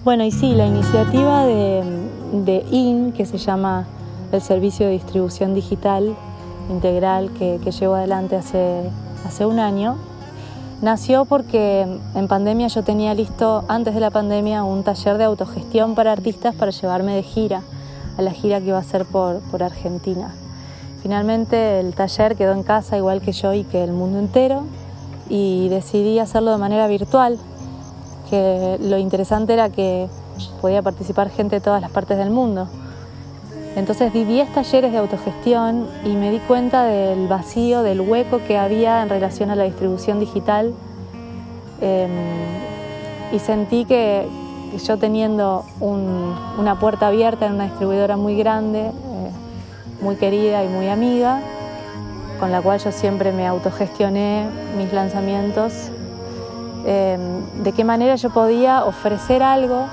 Bueno, 0.04 0.24
y 0.24 0.30
sí, 0.30 0.54
la 0.54 0.66
iniciativa 0.66 1.46
de, 1.46 2.64
IN, 2.70 3.12
que 3.12 3.24
se 3.24 3.38
llama 3.38 3.86
el 4.32 4.42
Servicio 4.42 4.86
de 4.86 4.92
Distribución 4.92 5.54
Digital 5.54 6.14
Integral 6.70 7.30
que, 7.38 7.60
que 7.62 7.70
llevo 7.70 7.94
adelante 7.94 8.36
hace, 8.36 8.82
hace 9.26 9.46
un 9.46 9.58
año, 9.58 9.96
nació 10.82 11.24
porque 11.24 11.86
en 12.14 12.28
pandemia 12.28 12.68
yo 12.68 12.82
tenía 12.82 13.14
listo, 13.14 13.64
antes 13.68 13.94
de 13.94 14.00
la 14.00 14.10
pandemia, 14.10 14.64
un 14.64 14.82
taller 14.82 15.16
de 15.16 15.24
autogestión 15.24 15.94
para 15.94 16.12
artistas 16.12 16.54
para 16.54 16.70
llevarme 16.70 17.14
de 17.16 17.22
gira, 17.22 17.62
a 18.18 18.22
la 18.22 18.32
gira 18.32 18.60
que 18.60 18.66
iba 18.66 18.78
a 18.78 18.82
ser 18.82 19.06
por, 19.06 19.40
por 19.50 19.62
Argentina. 19.62 20.34
Finalmente 21.04 21.80
el 21.80 21.92
taller 21.92 22.34
quedó 22.34 22.54
en 22.54 22.62
casa 22.62 22.96
igual 22.96 23.20
que 23.20 23.32
yo 23.32 23.52
y 23.52 23.64
que 23.64 23.84
el 23.84 23.92
mundo 23.92 24.18
entero 24.18 24.64
y 25.28 25.68
decidí 25.68 26.18
hacerlo 26.18 26.50
de 26.50 26.56
manera 26.56 26.86
virtual, 26.86 27.38
que 28.30 28.78
lo 28.80 28.96
interesante 28.96 29.52
era 29.52 29.68
que 29.68 30.08
podía 30.62 30.80
participar 30.80 31.28
gente 31.28 31.56
de 31.56 31.60
todas 31.60 31.82
las 31.82 31.90
partes 31.90 32.16
del 32.16 32.30
mundo. 32.30 32.68
Entonces 33.76 34.14
di 34.14 34.24
10 34.24 34.54
talleres 34.54 34.92
de 34.92 34.96
autogestión 34.96 35.88
y 36.06 36.14
me 36.14 36.30
di 36.30 36.38
cuenta 36.38 36.84
del 36.84 37.28
vacío, 37.28 37.82
del 37.82 38.00
hueco 38.00 38.40
que 38.48 38.56
había 38.56 39.02
en 39.02 39.10
relación 39.10 39.50
a 39.50 39.56
la 39.56 39.64
distribución 39.64 40.20
digital 40.20 40.72
em, 41.82 42.10
y 43.30 43.38
sentí 43.40 43.84
que, 43.84 44.26
yo 44.82 44.96
teniendo 44.96 45.66
una 45.80 46.80
puerta 46.80 47.08
abierta 47.08 47.44
en 47.44 47.52
una 47.52 47.64
distribuidora 47.64 48.16
muy 48.16 48.38
grande, 48.38 48.90
muy 50.04 50.16
querida 50.16 50.62
y 50.62 50.68
muy 50.68 50.88
amiga, 50.88 51.40
con 52.38 52.52
la 52.52 52.60
cual 52.60 52.78
yo 52.78 52.92
siempre 52.92 53.32
me 53.32 53.46
autogestioné 53.46 54.46
mis 54.76 54.92
lanzamientos, 54.92 55.72
em, 56.84 57.64
de 57.64 57.72
qué 57.72 57.84
manera 57.84 58.14
yo 58.16 58.28
podía 58.28 58.84
ofrecer 58.84 59.42
algo 59.42 59.86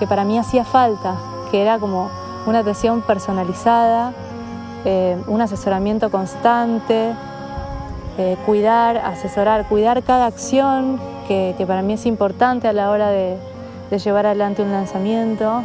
que 0.00 0.06
para 0.08 0.24
mí 0.24 0.36
hacía 0.36 0.64
falta, 0.64 1.14
que 1.52 1.62
era 1.62 1.78
como 1.78 2.10
una 2.44 2.58
atención 2.58 3.02
personalizada, 3.02 4.12
em, 4.84 5.22
un 5.28 5.40
asesoramiento 5.40 6.10
constante, 6.10 7.12
eh, 8.18 8.36
cuidar, 8.44 8.96
asesorar, 8.96 9.68
cuidar 9.68 10.02
cada 10.02 10.26
acción 10.26 11.00
que, 11.28 11.54
para 11.68 11.82
mí 11.82 11.92
es 11.92 12.04
importante 12.04 12.66
a 12.66 12.72
la 12.72 12.90
hora 12.90 13.10
de 13.10 13.38
llevar 14.04 14.26
adelante 14.26 14.62
un 14.62 14.72
lanzamiento, 14.72 15.62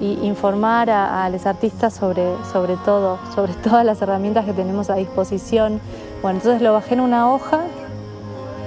y 0.00 0.18
informar 0.26 0.90
a, 0.90 1.28
los 1.30 1.46
artistas 1.46 1.94
sobre, 1.94 2.24
sobre 2.52 2.76
todo, 2.76 3.18
sobre 3.34 3.52
todas 3.64 3.84
las 3.84 4.00
herramientas 4.02 4.44
que 4.44 4.52
tenemos 4.52 4.90
a 4.90 4.94
disposición. 4.94 5.80
Bueno, 6.22 6.38
entonces 6.38 6.62
lo 6.62 6.72
bajé 6.72 6.94
en 6.94 7.00
una 7.00 7.32
hoja 7.32 7.60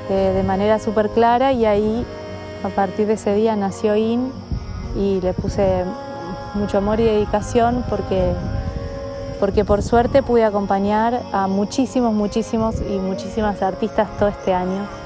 eh, 0.10 0.34
de 0.36 0.44
manera 0.44 0.80
súper 0.80 1.10
clara 1.10 1.52
y 1.54 1.66
ahí 1.66 2.06
a 2.64 2.70
partir 2.70 3.08
de 3.08 3.14
ese 3.14 3.34
día 3.34 3.56
nació 3.56 3.96
IN 3.96 4.32
y 4.96 5.22
le 5.22 5.34
puse 5.34 5.86
mucho 6.54 6.78
amor 6.78 7.00
y 7.00 7.04
dedicación 7.04 7.84
porque, 7.90 8.34
porque 9.40 9.64
por 9.66 9.82
suerte 9.82 10.22
pude 10.22 10.44
acompañar 10.44 11.22
a 11.32 11.48
muchísimos, 11.48 12.14
muchísimos 12.14 12.76
y 12.82 12.98
muchísimas 12.98 13.62
artistas 13.62 14.10
todo 14.18 14.30
este 14.30 14.54
año. 14.54 15.01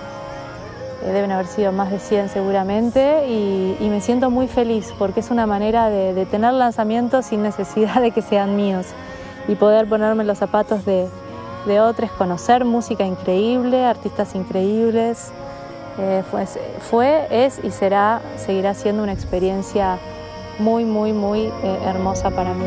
Eh, 1.06 1.12
deben 1.12 1.32
haber 1.32 1.48
sido 1.48 1.72
más 1.72 1.92
de 1.92 2.00
100 2.00 2.30
seguramente, 2.30 3.28
y, 3.28 3.78
me 3.90 4.02
siento 4.02 4.30
muy 4.30 4.48
feliz 4.48 4.94
porque 4.98 5.22
es 5.22 5.30
una 5.30 5.46
manera 5.46 5.90
de, 5.90 6.26
tener 6.26 6.54
lanzamientos 6.54 7.28
sin 7.28 7.44
necesidad 7.44 8.02
de 8.02 8.12
que 8.12 8.22
sean 8.22 8.56
míos 8.56 8.88
y 9.48 9.56
poder 9.56 9.88
ponerme 9.88 10.24
los 10.24 10.38
zapatos 10.38 10.84
de, 10.86 11.08
otros, 11.80 12.12
conocer 12.12 12.66
música 12.66 13.06
increíble, 13.06 13.86
artistas 13.86 14.36
increíbles. 14.36 15.32
Eh, 15.98 16.24
fue, 16.30 16.46
fue, 16.90 17.28
es 17.30 17.64
y 17.64 17.72
será, 17.72 18.22
seguirá 18.38 18.74
siendo 18.74 19.02
una 19.04 19.14
experiencia 19.14 19.98
muy, 20.60 20.84
muy, 20.86 21.14
muy 21.14 21.42
eh, 21.42 21.80
hermosa 21.86 22.32
para 22.32 22.54
mí. 22.54 22.66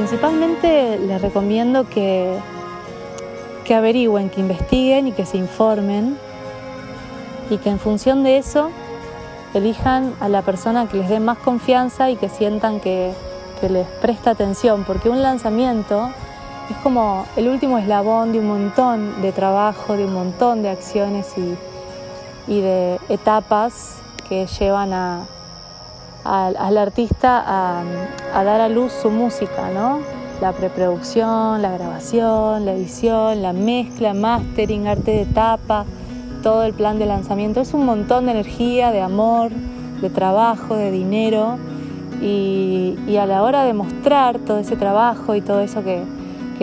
Principalmente 0.00 0.98
les 0.98 1.20
recomiendo 1.20 1.86
que, 1.86 2.34
que 3.64 3.74
averigüen, 3.74 4.30
que 4.30 4.40
investiguen 4.40 5.08
y 5.08 5.12
que 5.12 5.26
se 5.26 5.36
informen 5.36 6.16
y 7.50 7.58
que 7.58 7.68
en 7.68 7.78
función 7.78 8.24
de 8.24 8.38
eso 8.38 8.70
elijan 9.52 10.14
a 10.20 10.30
la 10.30 10.40
persona 10.40 10.88
que 10.88 10.96
les 10.96 11.10
dé 11.10 11.20
más 11.20 11.36
confianza 11.36 12.08
y 12.08 12.16
que 12.16 12.30
sientan 12.30 12.80
que, 12.80 13.12
les 13.68 13.86
presta 14.00 14.30
atención, 14.30 14.84
porque 14.86 15.10
un 15.10 15.20
lanzamiento 15.20 16.08
es 16.70 16.76
como 16.78 17.26
el 17.36 17.48
último 17.48 17.76
eslabón 17.76 18.32
de 18.32 18.38
un 18.38 18.46
montón 18.46 19.20
de 19.20 19.32
trabajo, 19.32 19.98
de 19.98 20.06
un 20.06 20.14
montón 20.14 20.62
de 20.62 20.70
acciones 20.70 21.34
y 22.48 22.60
de 22.62 22.98
etapas 23.10 23.96
que 24.30 24.46
llevan 24.46 24.94
a, 24.94 25.26
al, 26.24 26.78
artista 26.78 27.42
a, 27.46 28.44
dar 28.44 28.60
a 28.60 28.68
luz 28.68 28.92
su 28.92 29.10
música, 29.10 29.70
¿no? 29.72 30.00
La 30.40 30.52
preproducción, 30.52 31.60
la 31.60 31.70
grabación, 31.70 32.64
la 32.64 32.72
edición, 32.72 33.42
la 33.42 33.52
mezcla, 33.52 34.14
mastering, 34.14 34.88
arte 34.88 35.10
de 35.10 35.26
tapa, 35.26 35.84
todo 36.42 36.64
el 36.64 36.72
plan 36.72 36.98
de 36.98 37.06
lanzamiento. 37.06 37.60
Es 37.60 37.74
un 37.74 37.84
montón 37.84 38.26
de 38.26 38.32
energía, 38.32 38.90
de 38.90 39.00
amor, 39.00 39.50
de 40.00 40.08
trabajo, 40.08 40.76
de 40.76 40.90
dinero. 40.90 41.58
Y, 42.22 42.96
a 43.18 43.26
la 43.26 43.42
hora 43.42 43.64
de 43.64 43.74
mostrar 43.74 44.38
todo 44.38 44.58
ese 44.58 44.76
trabajo 44.76 45.34
y 45.34 45.40
todo 45.40 45.60
eso 45.60 45.82
que, 45.82 46.02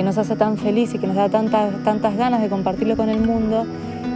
nos 0.04 0.20
hace 0.20 0.36
tan 0.36 0.58
feliz 0.58 0.94
y 0.94 1.00
que 1.00 1.08
nos 1.08 1.16
da 1.16 1.28
tantas, 1.28 1.84
tantas 1.84 2.16
ganas 2.16 2.40
de 2.40 2.50
compartirlo 2.50 2.96
con 2.96 3.10
el 3.10 3.20
mundo, 3.20 3.66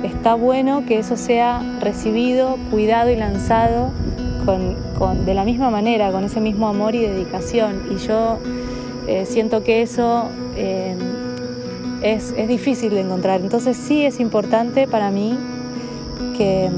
está 0.03 0.35
bueno 0.35 0.85
que 0.85 0.99
eso 0.99 1.17
sea 1.17 1.63
recibido, 1.79 2.57
cuidado 2.69 3.09
y 3.09 3.15
lanzado 3.15 3.89
de 5.25 5.33
la 5.33 5.43
misma 5.43 5.69
manera, 5.69 6.11
con 6.11 6.23
ese 6.23 6.41
mismo 6.41 6.67
amor 6.67 6.95
y 6.95 6.99
dedicación. 6.99 7.81
Y 7.91 7.97
yo 7.97 8.39
eh, 9.07 9.25
siento 9.25 9.63
que 9.63 9.81
eso 9.81 10.29
eh, 10.55 10.95
es, 12.01 12.35
difícil 12.47 12.91
de 12.91 13.01
encontrar. 13.01 13.41
Entonces 13.41 13.77
sí 13.77 14.05
es 14.05 14.19
importante 14.19 14.87
para 14.87 15.11
mí 15.11 15.37
que, 16.37 16.69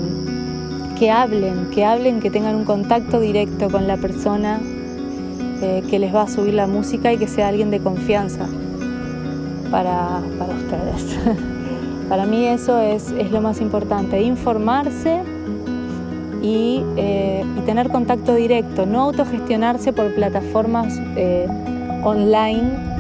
que 0.99 1.11
hablen, 1.11 1.69
que 1.71 1.85
hablen, 1.85 2.19
que 2.19 2.29
tengan 2.29 2.55
un 2.55 2.65
contacto 2.65 3.19
directo 3.19 3.69
con 3.69 3.87
la 3.87 3.97
persona 3.97 4.59
eh, 5.61 5.83
que 5.89 5.99
les 5.99 6.13
va 6.13 6.23
a 6.23 6.27
subir 6.27 6.53
la 6.53 6.67
música 6.67 7.13
y 7.13 7.17
que 7.17 7.27
sea 7.27 7.47
alguien 7.47 7.71
de 7.71 7.79
confianza 7.79 8.45
para, 9.71 10.21
para 10.37 10.53
ustedes. 10.53 11.17
para 12.09 12.25
mí 12.25 12.45
eso 12.45 12.79
es, 12.79 13.11
es 13.11 13.31
lo 13.31 13.41
más 13.41 13.61
importante, 13.61 14.21
informarse 14.21 15.21
eh, 16.43 17.45
y, 17.57 17.61
tener 17.61 17.89
contacto 17.89 18.35
directo, 18.35 18.85
no 18.85 19.01
autogestionarse 19.03 19.93
por 19.93 20.13
plataformas 20.13 20.99
eh, 21.15 21.47
online 22.03 22.93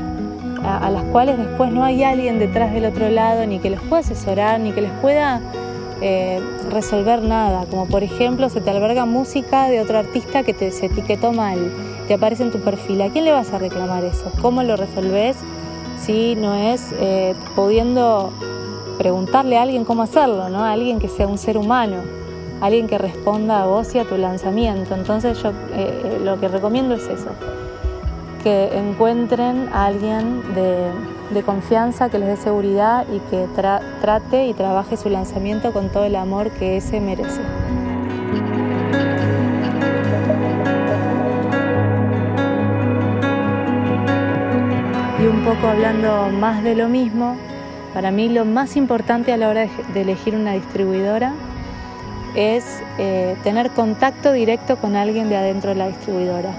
a, 0.63 0.89
las 0.89 1.03
cuales 1.05 1.37
después 1.37 1.71
no 1.71 1.83
hay 1.83 2.03
alguien 2.03 2.39
detrás 2.39 2.73
del 2.73 2.85
otro 2.85 3.09
lado 3.09 3.45
ni 3.45 3.59
que 3.59 3.69
les 3.69 3.81
pueda 3.81 3.99
asesorar, 3.99 4.61
ni 4.61 4.71
que 4.71 4.81
les 4.81 4.91
pueda 5.01 5.41
eh, 6.01 6.41
resolver 6.71 7.21
nada, 7.21 7.65
como 7.69 7.85
por 7.87 8.03
ejemplo 8.03 8.49
se 8.49 8.61
te 8.61 8.69
alberga 8.69 9.05
música 9.05 9.69
de 9.69 9.81
otro 9.81 9.99
artista 9.99 10.43
que 10.43 10.53
te, 10.53 10.71
se 10.71 10.85
etiquetó 10.85 11.33
mal, 11.33 11.59
te 12.07 12.13
aparece 12.13 12.43
en 12.43 12.51
tu 12.51 12.59
perfil, 12.59 13.01
¿a 13.01 13.09
quién 13.09 13.25
le 13.25 13.31
vas 13.31 13.51
a 13.51 13.59
reclamar 13.59 14.03
eso? 14.05 14.31
¿Cómo 14.41 14.63
lo 14.63 14.77
resolves 14.77 15.35
si 16.01 16.35
no 16.35 16.55
es 16.55 16.93
eh, 16.99 17.35
pudiendo 17.55 18.31
preguntarle 18.97 19.57
a 19.57 19.63
alguien 19.63 19.85
cómo 19.85 20.03
hacerlo, 20.03 20.49
¿no? 20.49 20.63
a 20.63 20.71
alguien 20.71 20.99
que 20.99 21.09
sea 21.09 21.27
un 21.27 21.37
ser 21.37 21.57
humano, 21.57 21.97
alguien 22.61 22.87
que 22.87 22.97
responda 22.97 23.63
a 23.63 23.65
vos 23.65 23.93
y 23.95 23.99
a 23.99 24.05
tu 24.05 24.17
lanzamiento? 24.17 24.95
Entonces 24.95 25.41
yo 25.41 25.51
eh, 25.73 26.19
lo 26.23 26.39
que 26.39 26.47
recomiendo 26.47 26.95
es 26.95 27.03
eso, 27.03 27.29
que 28.43 28.77
encuentren 28.77 29.69
a 29.73 29.85
alguien 29.85 30.41
de 30.53 31.43
confianza, 31.43 32.09
que 32.09 32.19
les 32.19 32.27
dé 32.27 32.37
seguridad 32.37 33.05
y 33.11 33.19
que 33.29 33.47
trate 34.01 34.47
y 34.47 34.53
trabaje 34.53 34.97
su 34.97 35.09
lanzamiento 35.09 35.71
con 35.71 35.89
todo 35.89 36.05
el 36.05 36.15
amor 36.15 36.51
que 36.51 36.77
ese 36.77 36.99
merece. 36.99 37.41
Y 45.23 45.25
un 45.25 45.45
poco 45.45 45.67
hablando 45.67 46.27
más 46.37 46.63
de 46.63 46.75
lo 46.75 46.89
mismo, 46.89 47.37
para 47.93 48.11
mí 48.11 48.27
lo 48.27 48.43
más 48.43 48.75
importante 48.75 49.31
a 49.31 49.37
la 49.37 49.47
hora 49.47 49.67
de 49.93 50.01
elegir 50.01 50.35
una 50.35 50.51
distribuidora 50.51 51.33
es 52.35 52.81
eh, 52.97 53.35
tener 53.43 53.71
contacto 53.71 54.31
directo 54.31 54.77
con 54.77 54.95
alguien 54.95 55.29
de 55.29 55.37
adentro 55.37 55.69
de 55.69 55.75
la 55.75 55.87
distribuidora, 55.87 56.53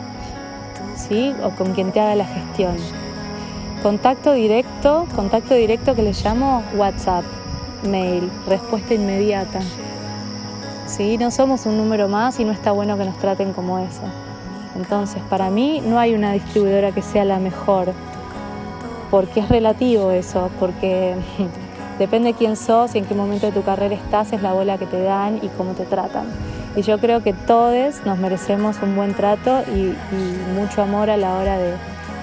¿sí? 0.97 1.35
O 1.43 1.51
con 1.51 1.75
quien 1.75 1.93
te 1.93 2.01
haga 2.01 2.15
la 2.15 2.27
gestión. 2.27 2.77
Contacto 3.83 4.33
directo, 4.33 5.07
contacto 5.15 5.55
directo 5.55 5.95
que 5.95 6.03
le 6.03 6.13
llamo 6.13 6.63
WhatsApp, 6.75 7.25
mail, 7.87 8.31
respuesta 8.49 8.95
inmediata. 8.95 9.61
¿Sí? 10.87 11.19
No 11.19 11.31
somos 11.31 11.67
un 11.67 11.77
número 11.77 12.09
más 12.09 12.39
y 12.41 12.45
no 12.45 12.53
está 12.53 12.73
bueno 12.73 12.97
que 12.97 13.05
nos 13.05 13.19
traten 13.19 13.53
como 13.53 13.79
eso. 13.79 14.03
Entonces, 14.77 15.23
para 15.29 15.51
mí 15.51 15.83
no 15.85 15.99
hay 15.99 16.15
una 16.15 16.33
distribuidora 16.33 16.93
que 16.93 17.03
sea 17.03 17.25
la 17.25 17.39
mejor, 17.39 17.93
porque 19.11 19.41
es 19.41 19.49
relativo 19.49 20.11
eso, 20.11 20.51
porque 20.59 21.15
depende 21.99 22.33
de 22.33 22.39
quién 22.39 22.57
sos 22.57 22.95
y 22.95 22.99
en 22.99 23.05
qué 23.05 23.15
momento 23.15 23.47
de 23.47 23.53
tu 23.53 23.63
carrera 23.63 23.95
estás, 23.95 24.33
es 24.33 24.43
la 24.43 24.53
bola 24.53 24.79
que 24.79 24.87
te 24.87 25.03
dan 25.03 25.39
y 25.43 25.49
cómo 25.49 25.73
te 25.73 25.85
tratan. 25.85 26.27
Y 26.77 26.83
yo 26.83 26.99
creo 26.99 27.23
que 27.23 27.33
todos 27.33 28.05
nos 28.05 28.19
merecemos 28.19 28.77
un 28.83 28.97
buen 28.97 29.15
trato 29.15 29.63
y, 29.75 29.95
y 30.15 30.39
mucho 30.55 30.83
amor 30.83 31.09
a 31.09 31.17
la 31.17 31.35
hora 31.35 31.57
de, 31.57 31.75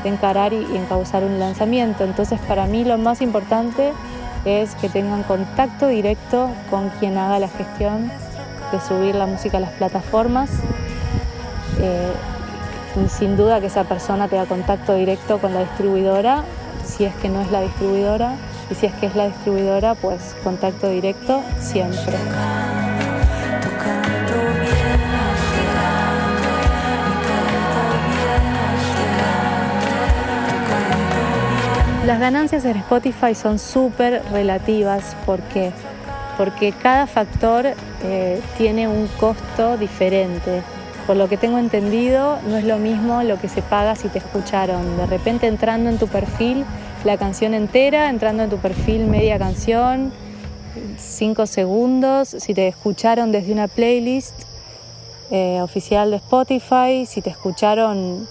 encarar 0.03 0.53
y, 0.53 0.65
encauzar 0.75 1.23
un 1.23 1.39
lanzamiento. 1.39 2.03
Entonces 2.03 2.39
para 2.47 2.65
mí 2.65 2.83
lo 2.83 2.97
más 2.97 3.21
importante 3.21 3.93
es 4.45 4.75
que 4.75 4.89
tengan 4.89 5.23
contacto 5.23 5.87
directo 5.87 6.49
con 6.69 6.89
quien 6.99 7.17
haga 7.17 7.39
la 7.39 7.47
gestión 7.47 8.11
de 8.71 8.79
subir 8.79 9.15
la 9.15 9.25
música 9.25 9.57
a 9.57 9.61
las 9.61 9.71
plataformas. 9.71 10.49
Eh, 11.79 12.11
sin 13.09 13.37
duda 13.37 13.61
que 13.61 13.67
esa 13.67 13.85
persona 13.85 14.27
tenga 14.27 14.45
contacto 14.45 14.93
directo 14.95 15.39
con 15.39 15.53
la 15.53 15.61
distribuidora, 15.61 16.43
si 16.85 17.05
es 17.05 17.15
que 17.15 17.29
no 17.29 17.41
es 17.41 17.49
la 17.51 17.61
distribuidora, 17.61 18.35
y 18.71 18.75
si 18.75 18.85
es 18.85 18.93
que 18.93 19.07
es 19.07 19.15
la 19.15 19.27
distribuidora, 19.27 19.95
pues 19.95 20.35
contacto 20.43 20.87
directo 20.87 21.43
siempre. 21.59 22.13
Las 32.05 32.19
ganancias 32.19 32.65
en 32.65 32.77
Spotify 32.77 33.35
son 33.35 33.59
súper 33.59 34.23
relativas 34.31 35.15
porque, 35.25 35.71
porque 36.37 36.71
cada 36.71 37.07
factor 37.07 37.67
eh, 38.03 38.41
tiene 38.57 38.87
un 38.87 39.07
costo 39.19 39.77
diferente. 39.77 40.63
Por 41.07 41.17
lo 41.17 41.27
que 41.27 41.37
tengo 41.37 41.57
entendido, 41.57 42.39
no 42.47 42.57
es 42.57 42.63
lo 42.63 42.77
mismo 42.77 43.21
lo 43.23 43.39
que 43.39 43.49
se 43.49 43.61
paga 43.61 43.95
si 43.95 44.07
te 44.07 44.19
escucharon. 44.19 44.97
De 44.97 45.05
repente 45.07 45.47
entrando 45.47 45.89
en 45.89 45.97
tu 45.97 46.07
perfil 46.07 46.65
la 47.03 47.17
canción 47.17 47.53
entera, 47.53 48.09
entrando 48.09 48.43
en 48.43 48.49
tu 48.49 48.57
perfil 48.57 49.07
media 49.07 49.39
canción, 49.39 50.11
cinco 50.97 51.45
segundos, 51.47 52.29
si 52.29 52.53
te 52.53 52.67
escucharon 52.67 53.31
desde 53.31 53.51
una 53.51 53.67
playlist 53.67 54.35
eh, 55.31 55.59
oficial 55.61 56.11
de 56.11 56.17
Spotify, 56.17 57.05
si 57.07 57.21
te 57.21 57.29
escucharon 57.29 58.27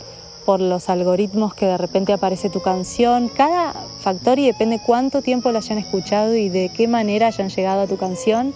por 0.46 0.60
los 0.60 0.88
algoritmos 0.88 1.54
que 1.54 1.66
de 1.66 1.76
repente 1.76 2.12
aparece 2.12 2.48
tu 2.48 2.60
canción. 2.60 3.28
Cada 3.28 3.72
factor 4.00 4.38
y 4.38 4.46
depende 4.46 4.80
cuánto 4.84 5.20
tiempo 5.20 5.50
la 5.50 5.58
hayan 5.58 5.78
escuchado 5.78 6.34
y 6.34 6.48
de 6.48 6.70
qué 6.76 6.86
manera 6.88 7.26
hayan 7.26 7.48
llegado 7.48 7.82
a 7.82 7.86
tu 7.86 7.96
canción, 7.96 8.54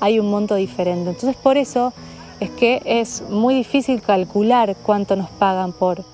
hay 0.00 0.18
un 0.20 0.30
monto 0.30 0.54
diferente. 0.54 1.10
Entonces 1.10 1.36
por 1.36 1.56
eso 1.56 1.92
es 2.40 2.50
que 2.50 2.82
es 2.84 3.22
muy 3.28 3.54
difícil 3.54 4.00
calcular 4.00 4.76
cuánto 4.84 5.16
nos 5.16 5.30
pagan 5.30 5.72
por, 5.72 6.04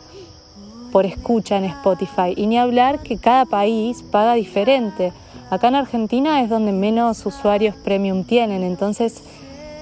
por 0.93 1.07
escucha 1.07 1.57
en 1.57 1.65
Spotify. 1.65 2.35
Y 2.37 2.47
ni 2.47 2.59
hablar 2.59 3.01
que 3.01 3.17
cada 3.17 3.47
país 3.47 4.03
paga 4.03 4.35
diferente. 4.35 5.13
Acá 5.51 5.69
en 5.69 5.75
Argentina 5.75 6.41
es 6.43 6.49
donde 6.49 6.73
menos 6.73 7.27
usuarios 7.27 7.75
premium 7.75 8.25
tienen, 8.25 8.63
entonces 8.63 9.23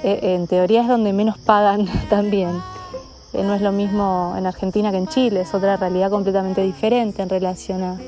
eh, 0.03 0.35
en 0.35 0.46
teoría 0.46 0.83
es 0.83 0.88
donde 0.88 1.12
menos 1.12 1.37
pagan 1.37 1.87
también. 2.09 2.51
Eh, 3.33 3.42
no 3.42 3.55
es 3.55 3.61
lo 3.61 3.73
mismo 3.73 4.35
en 4.37 4.46
Argentina 4.46 4.90
que 4.90 4.96
en 4.96 5.07
Chile, 5.07 5.42
es 5.42 5.55
otra 5.55 5.77
realidad 5.77 6.11
completamente 6.11 6.62
diferente 6.62 7.23
en 7.23 7.29
relación 7.29 7.99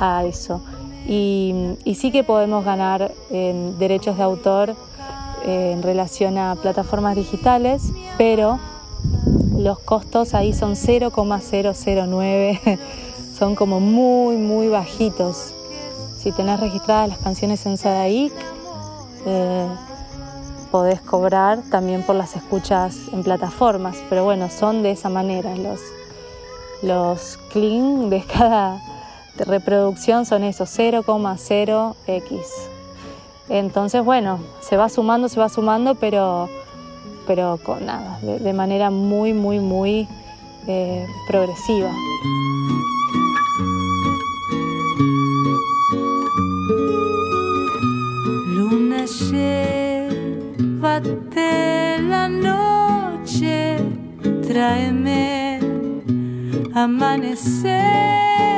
a, 0.00 0.24
eso. 0.24 0.62
Y, 1.06 1.76
sí 1.94 2.10
que 2.10 2.24
podemos 2.24 2.64
ganar 2.64 3.12
en 3.30 3.78
derechos 3.78 4.16
de 4.16 4.22
autor 4.22 4.74
eh, 5.44 5.72
en 5.72 5.82
relación 5.82 6.38
a 6.38 6.56
plataformas 6.56 7.16
digitales, 7.16 7.92
pero 8.16 8.58
los 9.64 9.78
costos 9.78 10.34
ahí 10.34 10.52
son 10.52 10.76
0,009, 10.76 12.78
son 13.38 13.54
como 13.54 13.80
muy, 13.80 14.36
muy 14.36 14.68
bajitos. 14.68 15.54
Si 16.18 16.32
tenés 16.32 16.60
registradas 16.60 17.08
las 17.08 17.18
canciones 17.18 17.64
en 17.64 17.78
Sadaic, 17.78 18.34
eh, 19.24 19.66
podés 20.70 21.00
cobrar 21.00 21.62
también 21.70 22.02
por 22.02 22.14
las 22.14 22.36
escuchas 22.36 23.08
en 23.10 23.22
plataformas, 23.22 23.96
pero 24.10 24.22
bueno, 24.22 24.50
son 24.50 24.82
de 24.82 24.90
esa 24.90 25.08
manera. 25.08 25.56
Los, 25.56 25.80
los 26.82 27.38
clean 27.50 28.10
de 28.10 28.22
cada 28.22 28.82
reproducción 29.38 30.26
son 30.26 30.44
eso, 30.44 30.64
0,0x. 30.64 32.40
Entonces, 33.48 34.04
bueno, 34.04 34.40
se 34.60 34.76
va 34.76 34.90
sumando, 34.90 35.30
se 35.30 35.40
va 35.40 35.48
sumando, 35.48 35.94
pero, 35.94 36.50
pero 37.26 37.58
con 37.62 37.86
nada, 37.86 38.18
de, 38.20 38.52
manera 38.52 38.90
muy, 38.90 39.32
muy, 39.32 39.60
muy 39.60 40.08
eh, 40.66 41.06
progresiva. 41.28 41.90
Luna 48.46 49.06
la 52.08 52.28
noche, 52.28 53.76
tráeme 54.46 55.60
amanecer. 56.74 58.53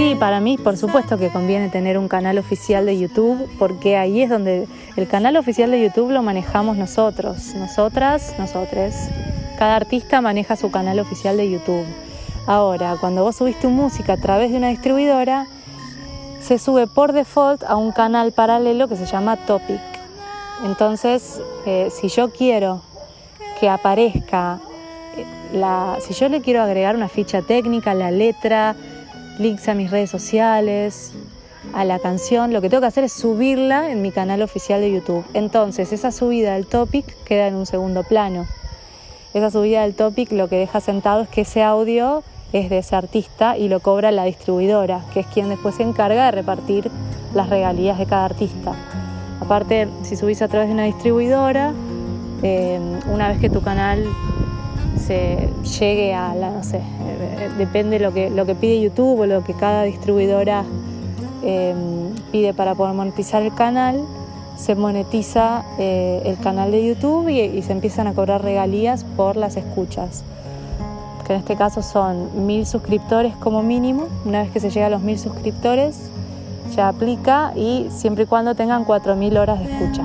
Sí, 0.00 0.16
para 0.18 0.40
mí, 0.40 0.56
por 0.56 0.78
supuesto 0.78 1.18
que 1.18 1.28
conviene 1.28 1.68
tener 1.68 1.98
un 1.98 2.08
canal 2.08 2.38
oficial 2.38 2.86
de 2.86 2.98
YouTube, 2.98 3.46
porque 3.58 3.98
ahí 3.98 4.22
es 4.22 4.30
donde 4.30 4.66
el 4.96 5.06
canal 5.06 5.36
oficial 5.36 5.70
de 5.70 5.82
YouTube 5.82 6.10
lo 6.10 6.22
manejamos 6.22 6.78
nosotros, 6.78 7.54
nosotras, 7.54 8.34
nosotres. 8.38 9.10
Cada 9.58 9.76
artista 9.76 10.22
maneja 10.22 10.56
su 10.56 10.70
canal 10.70 10.98
oficial 11.00 11.36
de 11.36 11.50
YouTube. 11.50 11.84
Ahora, 12.46 12.96
cuando 12.98 13.24
vos 13.24 13.36
subís 13.36 13.60
tu 13.60 13.68
música 13.68 14.14
a 14.14 14.16
través 14.16 14.50
de 14.50 14.56
una 14.56 14.68
distribuidora, 14.68 15.46
se 16.40 16.58
sube 16.58 16.86
por 16.86 17.12
default 17.12 17.62
a 17.64 17.76
un 17.76 17.92
canal 17.92 18.32
paralelo 18.32 18.88
que 18.88 18.96
se 18.96 19.04
llama 19.04 19.36
Topic. 19.36 19.82
Entonces, 20.64 21.42
eh, 21.66 21.90
si 21.90 22.08
yo 22.08 22.30
quiero 22.30 22.80
que 23.60 23.68
aparezca, 23.68 24.60
eh, 25.18 25.26
la, 25.52 25.98
si 26.00 26.14
yo 26.14 26.30
le 26.30 26.40
quiero 26.40 26.62
agregar 26.62 26.96
una 26.96 27.08
ficha 27.08 27.42
técnica, 27.42 27.92
la 27.92 28.10
letra, 28.10 28.76
links 29.40 29.68
a 29.68 29.74
mis 29.74 29.90
redes 29.90 30.10
sociales, 30.10 31.12
a 31.72 31.84
la 31.84 31.98
canción, 31.98 32.52
lo 32.52 32.60
que 32.60 32.68
tengo 32.68 32.82
que 32.82 32.86
hacer 32.86 33.04
es 33.04 33.12
subirla 33.12 33.90
en 33.90 34.02
mi 34.02 34.12
canal 34.12 34.42
oficial 34.42 34.80
de 34.80 34.92
YouTube. 34.92 35.24
Entonces, 35.34 35.92
esa 35.92 36.12
subida 36.12 36.54
del 36.54 36.66
topic 36.66 37.04
queda 37.24 37.46
en 37.48 37.54
un 37.54 37.66
segundo 37.66 38.02
plano. 38.02 38.46
Esa 39.34 39.50
subida 39.50 39.82
del 39.82 39.94
topic 39.94 40.32
lo 40.32 40.48
que 40.48 40.56
deja 40.56 40.80
sentado 40.80 41.22
es 41.22 41.28
que 41.28 41.42
ese 41.42 41.62
audio 41.62 42.22
es 42.52 42.68
de 42.68 42.78
ese 42.78 42.96
artista 42.96 43.56
y 43.56 43.68
lo 43.68 43.80
cobra 43.80 44.10
la 44.10 44.24
distribuidora, 44.24 45.04
que 45.14 45.20
es 45.20 45.26
quien 45.26 45.48
después 45.48 45.76
se 45.76 45.84
encarga 45.84 46.26
de 46.26 46.30
repartir 46.32 46.90
las 47.34 47.48
regalías 47.48 47.98
de 47.98 48.06
cada 48.06 48.24
artista. 48.24 48.74
Aparte, 49.40 49.88
si 50.02 50.16
subís 50.16 50.42
a 50.42 50.48
través 50.48 50.68
de 50.68 50.74
una 50.74 50.84
distribuidora, 50.84 51.72
eh, 52.42 52.80
una 53.12 53.28
vez 53.28 53.38
que 53.38 53.48
tu 53.48 53.62
canal 53.62 54.04
se 55.10 55.48
llegue 55.80 56.14
a 56.14 56.36
la, 56.36 56.50
no 56.52 56.62
sé, 56.62 56.76
eh, 56.76 57.50
depende 57.58 57.98
lo 57.98 58.12
que, 58.12 58.30
lo 58.30 58.46
que 58.46 58.54
pide 58.54 58.80
YouTube 58.80 59.18
o 59.18 59.26
lo 59.26 59.42
que 59.42 59.54
cada 59.54 59.82
distribuidora 59.82 60.62
eh, 61.42 61.74
pide 62.30 62.54
para 62.54 62.76
poder 62.76 62.94
monetizar 62.94 63.42
el 63.42 63.52
canal, 63.52 64.00
se 64.56 64.76
monetiza 64.76 65.64
eh, 65.80 66.22
el 66.26 66.38
canal 66.38 66.70
de 66.70 66.86
YouTube 66.86 67.28
y, 67.28 67.60
se 67.62 67.72
empiezan 67.72 68.06
a 68.06 68.12
cobrar 68.12 68.44
regalías 68.44 69.02
por 69.16 69.34
las 69.34 69.56
escuchas. 69.56 70.22
Que 71.26 71.32
en 71.32 71.40
este 71.40 71.56
caso 71.56 71.82
son 71.82 72.46
mil 72.46 72.64
suscriptores 72.64 73.34
como 73.36 73.64
mínimo. 73.64 74.06
Una 74.24 74.42
vez 74.42 74.52
que 74.52 74.60
se 74.60 74.70
llega 74.70 74.86
a 74.86 74.90
los 74.90 75.02
mil 75.02 75.18
suscriptores, 75.18 75.96
ya 76.76 76.86
aplica 76.86 77.52
y 77.56 77.88
siempre 77.90 78.24
y 78.24 78.26
cuando 78.26 78.54
tengan 78.54 78.84
4.000 78.84 79.38
horas 79.40 79.58
de 79.58 79.72
escucha. 79.72 80.04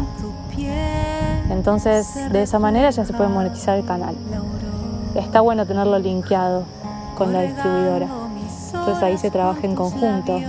Entonces, 1.51 2.07
de 2.31 2.41
esa 2.41 2.57
manera 2.57 2.89
ya 2.89 3.05
se 3.05 3.13
puede 3.13 3.29
monetizar 3.29 3.77
el 3.77 3.85
canal. 3.85 4.15
Está 5.15 5.41
bueno 5.41 5.65
tenerlo 5.65 5.97
linkeado 5.99 6.63
con 7.17 7.33
la 7.33 7.41
distribuidora. 7.43 8.07
Entonces 8.73 9.03
ahí 9.03 9.17
se 9.17 9.31
trabaja 9.31 9.61
en 9.65 9.75
conjunto. 9.75 10.39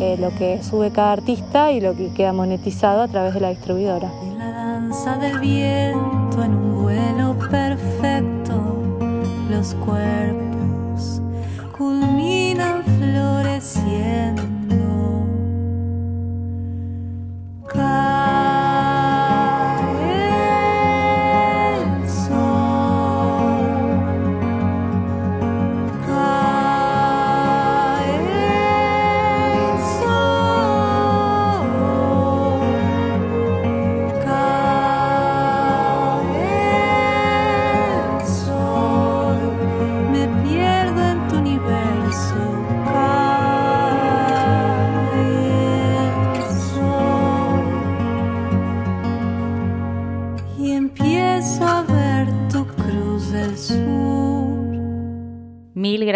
Eh, 0.00 0.16
lo 0.18 0.30
que 0.30 0.62
sube 0.62 0.90
cada 0.90 1.12
artista 1.12 1.72
y 1.72 1.80
lo 1.80 1.94
que 1.94 2.10
queda 2.10 2.32
monetizado 2.32 3.02
a 3.02 3.08
través 3.08 3.34
de 3.34 3.40
la 3.40 3.50
distribuidora. 3.50 4.10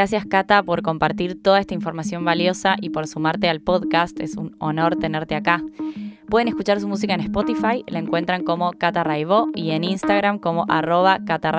Gracias 0.02 0.26
Cata 0.26 0.64
por 0.64 0.82
compartir 0.82 1.40
toda 1.40 1.60
esta 1.60 1.74
información 1.74 2.24
valiosa 2.24 2.74
y 2.80 2.90
por 2.90 3.06
sumarte 3.06 3.48
al 3.48 3.60
podcast. 3.60 4.18
Es 4.18 4.36
un 4.36 4.56
honor 4.58 4.96
tenerte 4.96 5.36
acá. 5.36 5.62
Pueden 6.28 6.48
escuchar 6.48 6.80
su 6.80 6.88
música 6.88 7.14
en 7.14 7.20
Spotify, 7.20 7.84
la 7.86 8.00
encuentran 8.00 8.42
como 8.42 8.72
Cata 8.72 9.04
y 9.54 9.70
en 9.70 9.84
Instagram 9.84 10.40
como 10.40 10.64
arroba 10.68 11.20
Cata 11.24 11.52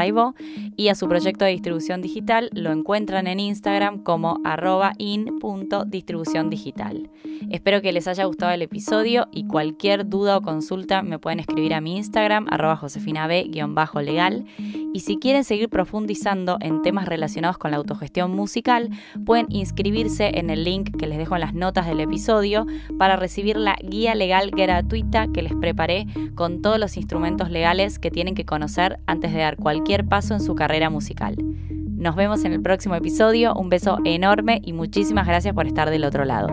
y 0.75 0.89
a 0.89 0.95
su 0.95 1.07
proyecto 1.07 1.45
de 1.45 1.51
distribución 1.51 2.01
digital 2.01 2.49
lo 2.51 2.73
encuentran 2.73 3.27
en 3.27 3.39
Instagram 3.39 3.99
como 4.03 4.41
arroba 4.43 4.91
in.distribución 4.97 6.49
digital. 6.49 7.09
Espero 7.49 7.81
que 7.81 7.93
les 7.93 8.09
haya 8.09 8.25
gustado 8.25 8.51
el 8.51 8.61
episodio 8.61 9.29
y 9.31 9.47
cualquier 9.47 10.09
duda 10.09 10.35
o 10.35 10.41
consulta 10.41 11.01
me 11.01 11.17
pueden 11.17 11.39
escribir 11.39 11.75
a 11.75 11.79
mi 11.79 11.95
Instagram 11.95 12.47
arroba 12.49 12.75
josefinab-legal 12.75 14.45
y 14.93 15.01
si 15.01 15.17
quieren 15.17 15.43
seguir 15.43 15.69
profundizando 15.69 16.57
en 16.61 16.81
temas 16.81 17.07
relacionados 17.07 17.57
con 17.57 17.71
la 17.71 17.77
autogestión 17.77 18.31
musical 18.31 18.89
pueden 19.25 19.47
inscribirse 19.49 20.31
en 20.35 20.49
el 20.49 20.63
link 20.63 20.95
que 20.97 21.07
les 21.07 21.17
dejo 21.17 21.35
en 21.35 21.41
las 21.41 21.53
notas 21.53 21.87
del 21.87 21.99
episodio 21.99 22.65
para 22.97 23.15
recibir 23.15 23.57
la 23.57 23.75
guía 23.81 24.15
legal 24.15 24.51
gratuita 24.51 25.27
que 25.33 25.41
les 25.41 25.53
preparé 25.55 26.05
con 26.35 26.61
todos 26.61 26.79
los 26.79 26.95
instrumentos 26.95 27.49
legales 27.49 27.99
que 27.99 28.11
tienen 28.11 28.35
que 28.35 28.45
conocer 28.45 28.99
antes 29.07 29.33
de 29.33 29.39
dar 29.39 29.57
cualquier 29.57 30.05
paso 30.05 30.35
en 30.35 30.41
su 30.41 30.55
carrera 30.55 30.89
musical. 30.89 31.35
Nos 32.03 32.15
vemos 32.15 32.43
en 32.43 32.53
el 32.53 32.61
próximo 32.61 32.95
episodio, 32.95 33.53
un 33.55 33.69
beso 33.69 33.97
enorme 34.03 34.61
y 34.63 34.73
muchísimas 34.73 35.25
gracias 35.25 35.55
por 35.55 35.67
estar 35.67 35.89
del 35.89 36.03
otro 36.03 36.25
lado. 36.25 36.47